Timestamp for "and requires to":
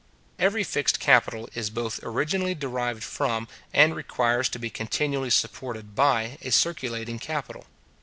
3.71-4.57